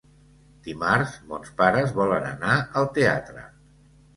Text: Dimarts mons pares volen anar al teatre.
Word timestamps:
Dimarts 0.67 1.13
mons 1.33 1.51
pares 1.61 1.93
volen 1.99 2.27
anar 2.31 2.57
al 2.81 2.91
teatre. 2.99 3.45